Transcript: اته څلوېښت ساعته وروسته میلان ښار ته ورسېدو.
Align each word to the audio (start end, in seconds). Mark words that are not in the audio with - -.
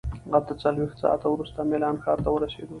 اته 0.37 0.53
څلوېښت 0.63 0.97
ساعته 1.03 1.27
وروسته 1.29 1.59
میلان 1.69 1.95
ښار 2.03 2.19
ته 2.25 2.29
ورسېدو. 2.31 2.69